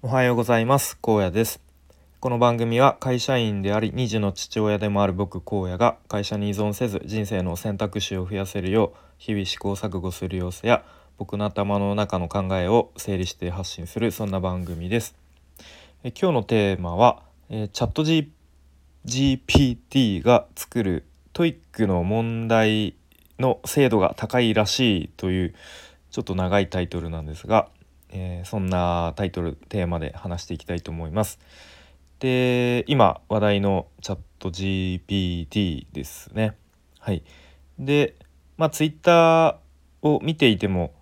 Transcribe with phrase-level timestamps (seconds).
[0.00, 0.96] おはようございます。
[1.00, 1.60] 高野です。
[2.20, 10.84] この番組は会社員であり2児の父親でもある僕高野が会社に依存せず人生の選択肢を増やせるよう日々試行錯誤する様子や
[11.16, 15.16] 僕の頭の中の考えを整理して発信するそんな番組です。
[16.04, 18.30] え今日のテーマは、えーチャット G
[19.04, 22.94] GPT が作る TOEIC の問題
[23.40, 25.54] の精度が高いらしいという
[26.12, 27.68] ちょっと長いタイトルなんですが、
[28.10, 31.38] えーそんなタイトルテーマで話していきたいと思います。
[32.20, 36.56] で今話題のチャット GPT ですね。
[36.98, 37.22] はい、
[37.78, 38.16] で
[38.56, 40.92] まあツイッターを見ていても、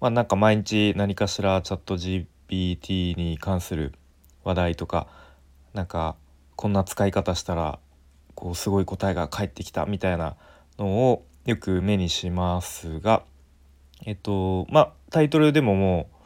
[0.00, 3.94] まあ、なんか毎日何かしらチャット GPT に関する
[4.44, 5.06] 話題とか
[5.74, 6.16] なんか
[6.56, 7.78] こんな使い方したら
[8.34, 10.36] こうすごい答えが返ってきたみたいな
[10.78, 13.22] のをよく目にしますが
[14.06, 16.17] えっとまあタイトルでももう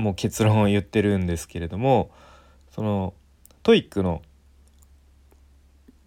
[0.00, 2.10] もう結論を言ってるんですけれども
[2.70, 3.14] その
[3.62, 4.22] TOEIC の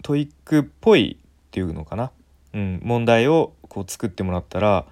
[0.01, 2.11] TOEIC っぽいっていうのかな、
[2.53, 4.85] うん、問題をこう作ってもらったら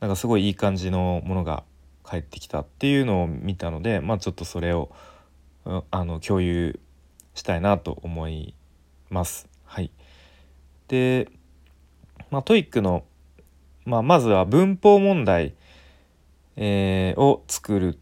[0.00, 1.62] なんかすごいいい感じのものが
[2.04, 4.90] 返ってきたっていうのを見たのでまあちょっとそれを
[5.90, 6.80] あの共有
[7.34, 8.54] したいなと思い
[9.10, 9.48] ます。
[9.64, 9.90] はい、
[10.88, 11.28] で、
[12.30, 13.04] まあ、 TOEIC の、
[13.84, 15.54] まあ、まずは文法問題、
[16.56, 17.98] えーを作る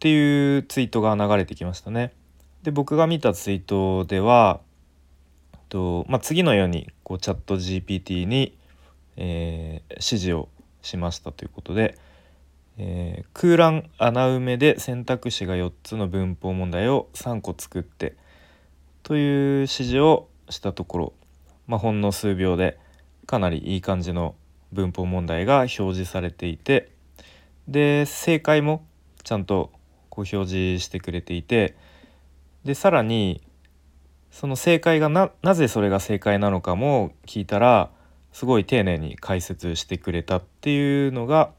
[0.00, 2.14] っていうツイートが流れてきましたね。
[2.62, 4.60] で僕が見たツイートでは
[5.68, 8.56] と、まあ、次のようにこうチャット GPT に、
[9.18, 10.48] えー指示を
[10.80, 11.98] しましたということで、
[12.78, 18.16] えー空欄穴埋めで選択肢が4つの文法問題を3個作って
[19.02, 21.12] という指示をしたところ、
[21.66, 22.78] まあ、ほんの数秒で
[23.26, 24.34] かなりいい感じの
[24.72, 26.88] 文法問題が表示されていて
[27.68, 28.82] で正解も
[29.24, 29.70] ちゃんと
[30.20, 31.74] こう表示してくれていて
[32.64, 33.40] でさらに
[34.30, 37.90] その正解がななぜそれが正解なのかも聞いたら
[38.32, 41.52] すごい丁寧に解説してくれたっていうのが、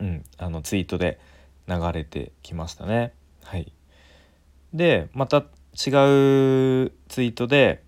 [0.00, 1.18] うん、あのツイートで
[1.66, 3.12] 流れてきましたね。
[3.42, 3.72] はい、
[4.72, 7.82] でまた違うツイートで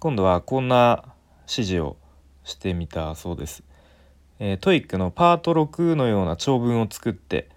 [0.00, 1.96] 今度はこんな指示を
[2.44, 3.62] してみたそうです。
[4.38, 7.48] えー、 TOEIC のパート6のような長文を作って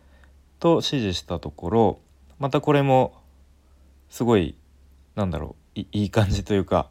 [0.64, 2.00] と指示したところ
[2.40, 3.22] またこれも
[4.10, 4.56] すごい
[5.14, 6.90] なんだろういい感じというか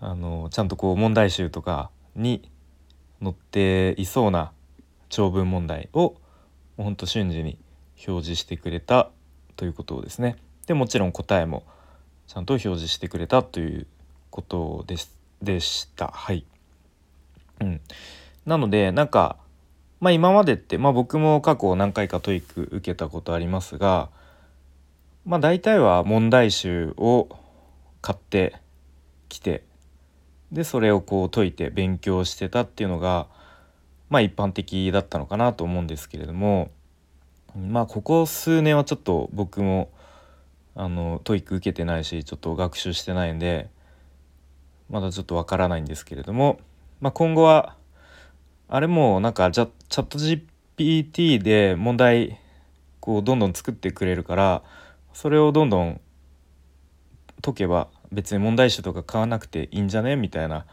[0.00, 2.50] あのちゃんとこう問題集とかに
[3.22, 4.50] 載っていそうな
[5.10, 6.16] 長文問題を
[6.76, 7.56] ほんと瞬時に
[8.04, 9.10] 表示してくれた
[9.54, 10.34] ということですね。
[10.66, 11.62] でもちろん答えも
[12.26, 13.86] ちゃんと表示してくれたという
[14.30, 16.08] ことですでした。
[16.08, 16.44] はい、
[17.60, 17.80] うん、
[18.44, 19.36] なのでなんか、
[20.00, 24.10] まあ、今までって、まあ、僕も過去何回か TOEIC 受けたことありますが、
[25.24, 27.28] まあ、大体は問題集を
[28.00, 28.56] 買って
[29.28, 29.64] きて
[30.52, 33.26] でそれをこう解いて勉強してたっていうのが
[34.08, 36.70] まあ一般的だったのかなと思うんですけれども
[37.54, 39.90] まあここ数年はちょっと僕も
[40.74, 43.68] あの TOEIC 受けてないしちょっと学習してないんで
[44.88, 46.60] まだちょっとわからないんですけれども、
[47.00, 47.74] まあ、今後は
[48.70, 52.38] あれもなんかじゃチャット GPT で問題
[53.00, 54.62] こうどんどん作ってくれるから
[55.14, 56.00] それをどんどん
[57.40, 60.66] 解けば別に問題集とか買わなくていいんじゃねみたいな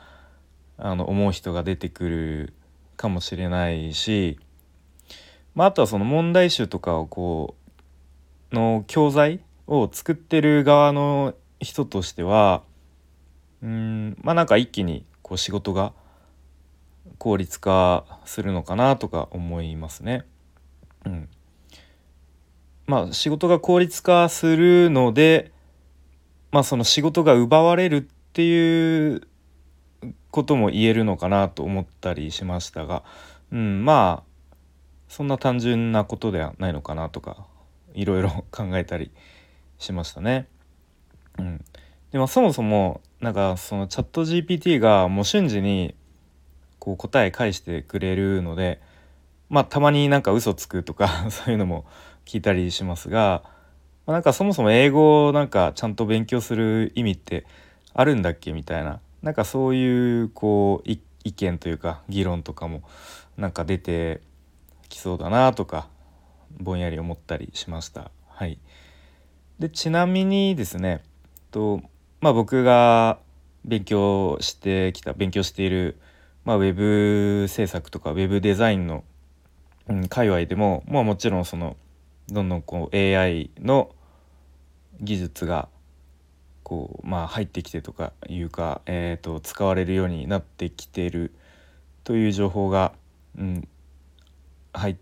[0.78, 2.54] あの思う人が出てくる
[2.98, 4.38] かもしれないし、
[5.54, 7.56] まあ、あとはその問題集とかをこ
[8.52, 12.64] うの教材を作ってる側の人としては
[13.64, 15.94] うんまあなんか一気にこう仕事が
[17.18, 20.26] 効率化するのかなとか思いますね。
[21.06, 21.30] うん、
[22.88, 25.52] まあ仕事が効率化するので
[26.52, 28.02] まあその仕事が奪われるっ
[28.34, 29.22] ていう
[30.31, 33.03] ことも言えるのかなと思ったりしましたが、
[33.52, 34.58] うん、まあ
[35.08, 37.46] そんな単純なことではないのかなとか
[37.94, 39.12] いろいろ考えたり
[39.78, 40.47] しましたね。
[41.38, 41.64] うん、
[42.12, 45.96] でもそもそもなんかそのチャット GPT がもう瞬時に
[46.85, 48.79] こう答え返してくれるので
[49.49, 51.84] まあたまになんか嘘つくとか そういうのも
[52.26, 53.41] 聞いたりしますが、
[54.05, 57.47] まあ、なんかそもそも英語をなんかちゃんと勉強する意味って
[57.96, 60.99] あるんだっけみたいななんかそういうこう意
[61.34, 62.84] 見というか議論とかも
[63.35, 64.22] なんか出て
[64.88, 65.88] きそうだなとか
[66.52, 68.11] ぼんやり思ったりしました。
[68.28, 68.59] はい、
[69.58, 71.02] でちなみにですね
[71.49, 71.81] と
[72.22, 73.17] まあ僕が
[73.64, 75.97] 勉強してきた勉強している、
[76.46, 79.03] まあ、ウェブ制作とかウェブデザインの、
[79.90, 81.76] うん、界隈でも、まあ、もちろんその
[82.30, 83.94] どんどんこう AI の
[85.02, 85.68] 技術が
[86.64, 91.32] こうまあ入ってきてとかいうか、えー、と使われるようになってきてる
[92.03, 92.94] という情報が、
[93.38, 93.68] うん、
[94.74, 94.98] 入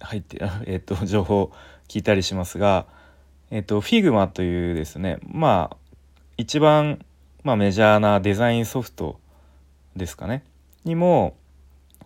[0.00, 1.52] 入って えっ、と情報
[1.88, 2.86] 聞いたりしますが、
[3.50, 5.76] えっ、と Figma というですねまあ
[6.36, 7.04] 一番、
[7.44, 9.18] まあ、メジャーなデザインソフト
[9.94, 10.44] ですかね。
[10.86, 11.36] にも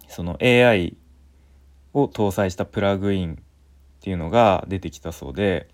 [0.08, 0.96] その AI
[1.92, 3.36] を搭載したプラグインっ
[4.00, 5.68] ていうのが出てきたそうで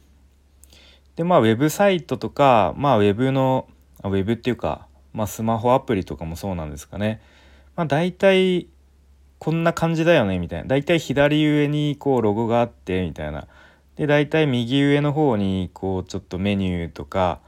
[1.14, 3.68] でまあウェブサイトとかまあウェブの
[4.02, 7.22] ウェブっていうか、まあ、スマホアプリとかもそうなんですかね。
[7.76, 8.68] まあ大体
[9.38, 10.66] こんな感じだよねみたいな。
[10.66, 13.46] 大体左上にこうロゴがあってみたいな。
[13.96, 17.40] で大体右上の方にこうちょっとメニューとか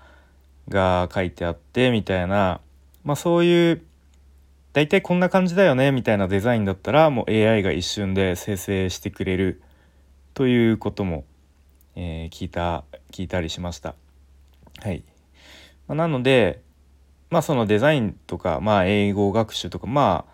[0.70, 2.60] が書いてあってみたいな。
[3.04, 3.82] まあそういう
[4.72, 9.62] 大体こんな感じだよねみたいなデザインだったらもう AI が一瞬で生成してくれる
[10.34, 11.24] ということも、
[11.96, 13.94] えー、聞いた聞いたりしました。
[14.80, 15.02] はい、
[15.88, 16.62] まあ、なので
[17.30, 20.26] まあそのデザインとか、まあ、英語学習とかま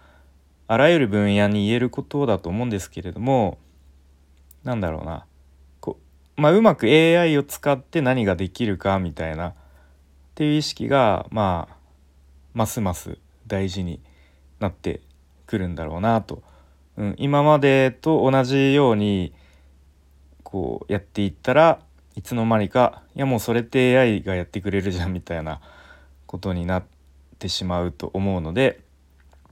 [0.67, 3.59] ああらゆる分野に言えることだと思うんですけれども
[4.65, 5.27] なんだろうな。
[5.81, 5.99] こ
[6.37, 9.55] う,、まあ、うまく AI を使って何ができるかみたいな。
[10.35, 11.77] っていう意識がまあ
[12.55, 14.01] ますます大事に
[14.65, 15.01] なって
[15.47, 16.43] くるんだろうなと、
[16.97, 19.33] うん、今までと同じように
[20.43, 21.81] こうやっていったら
[22.17, 25.61] いつの間にかいやもうそれって AI がやってくれるじゃんみたいな
[26.27, 26.85] ことになっ
[27.39, 28.81] てしまうと思うので、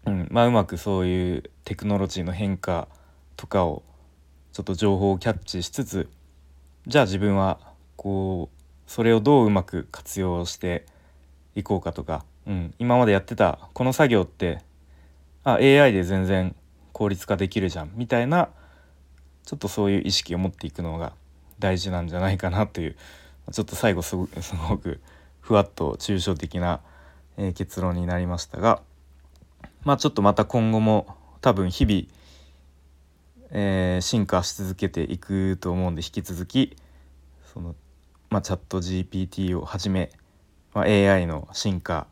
[0.06, 2.88] うんまあ、うまくそういうテクノロジーの変化
[3.36, 3.82] とかを
[4.52, 6.08] ちょっと情報をキャッチしつつ
[6.86, 7.58] じゃあ自分は
[7.96, 10.86] こうそれをどううまく活用して
[11.54, 14.60] いこうかとか、うん、今までやってたこの作業って
[15.44, 16.54] あ AI で全然
[16.92, 17.90] 効率化できるじゃん。
[17.94, 18.50] みたいな
[19.44, 21.12] ちょっとそういう意識を持っていくのが
[21.58, 22.96] 大事なんじゃないかなという
[23.50, 24.26] ちょっと最後すご
[24.78, 25.00] く
[25.40, 26.80] ふわっと抽象的な、
[27.36, 28.82] え、結論になりましたが
[29.84, 32.02] まあちょっとまた今後も多分日々、
[33.50, 36.76] えー、進化し続けていくと思うんで引き続き
[37.52, 37.74] その、
[38.30, 40.10] まあ、チャット GPT をはじめ、
[40.72, 42.06] まあ、AI の進化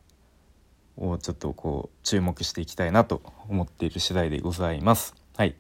[1.00, 5.14] をちょっとこう注目していきたいなと思っている次第でございます。
[5.37, 5.56] はい、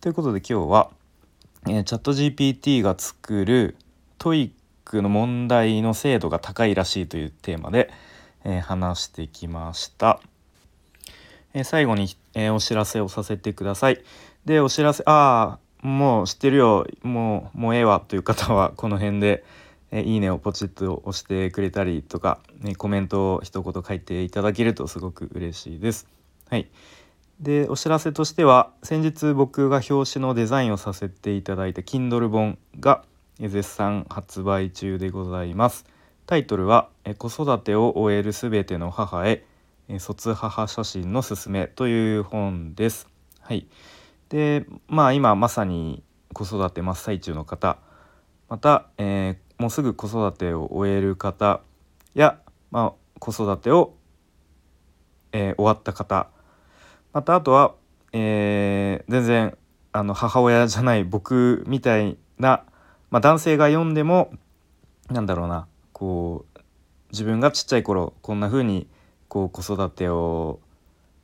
[0.00, 0.90] ということで今日は、
[1.66, 3.76] えー、 ChatGPT が作る
[4.18, 7.90] TOEIC の問題の精度が高いらしいというテーマで、
[8.44, 10.20] えー、話してきました。
[11.54, 14.02] え、最後に、えお知らせをさせてください。
[14.44, 19.44] でお知らせああもう知ってるよもうもうええわという方はこの辺で。
[19.92, 26.08] えいいねをポチッと押してくれたりとか、ね、コメントを一言書いていただけるとすごく嬉しいです。
[26.48, 26.68] はい、
[27.38, 33.04] でお知らせとしては先日僕が表紙のデザインをさせていただいた Kindle 本が
[33.38, 35.84] 絶賛発売中でございます。
[36.24, 39.44] タイトルは「子育てを終えるすべての母へ
[39.98, 43.08] 卒母写真のすすめ」という本です。
[43.40, 43.66] はい、
[44.30, 46.02] でまあ今まさに
[46.32, 47.76] 子育て真っ最中の方
[48.48, 51.60] また、えー、もうすぐ子育てを終える方
[52.16, 52.40] や、
[52.72, 53.94] まあ、子育てを、
[55.30, 56.26] えー、終わった方
[57.12, 57.76] またあとは、
[58.12, 59.56] えー、全然
[59.92, 62.64] あの母親じゃない僕みたいな、
[63.10, 64.32] まあ、男性が読んでも
[65.10, 66.60] なんだろうなこう
[67.12, 68.88] 自分がちっちゃい頃こんな風に
[69.28, 70.58] こう子育てを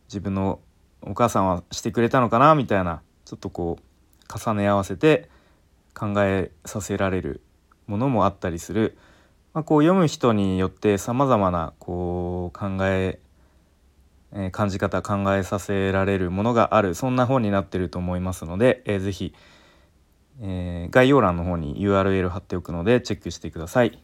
[0.06, 0.60] 自分の
[1.02, 5.28] お母さんはしてくれたのかなみたいなちょっとこう重ね合わせて
[5.92, 7.40] 考えさせられる
[7.88, 8.96] ものもあったりする、
[9.54, 13.18] まあ、こう読む人によってさまざまなこう考え
[14.32, 19.34] えー、感じ方考えさせられるものがあるそんな本になってると思いますので、えー、ぜひ、
[20.40, 23.98] えー、概要欄の方に URL 貼っておくのでチェックしてください。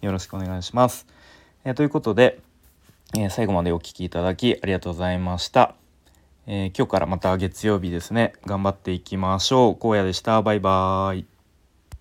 [0.00, 1.06] よろしくお願いします。
[1.64, 2.40] えー、ということで、
[3.16, 5.74] えー、最後までお聴きいただきありがとうございました。
[6.46, 9.86] えー、今日からまた月曜日ですね頑張っていきましょう。
[9.86, 10.42] 荒野でした。
[10.42, 11.37] バイバーイ。